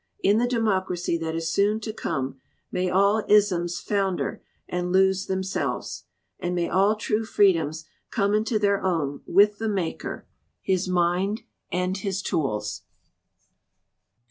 [0.23, 6.05] In the democracy that is soon to come may all 'isms' founder and lose themselves!
[6.39, 10.25] And may all true freedoms come into their own, with the maker,
[10.59, 12.81] his mind and his tools."